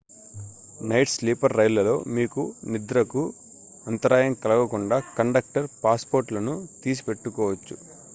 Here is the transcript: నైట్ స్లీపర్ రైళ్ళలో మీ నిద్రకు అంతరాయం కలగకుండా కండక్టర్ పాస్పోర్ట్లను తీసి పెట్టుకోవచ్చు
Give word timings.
నైట్ 0.81 1.11
స్లీపర్ 1.11 1.55
రైళ్ళలో 1.57 1.93
మీ 2.13 2.23
నిద్రకు 2.71 3.23
అంతరాయం 3.87 4.33
కలగకుండా 4.43 4.97
కండక్టర్ 5.17 5.69
పాస్పోర్ట్లను 5.83 6.55
తీసి 6.81 7.05
పెట్టుకోవచ్చు 7.07 7.77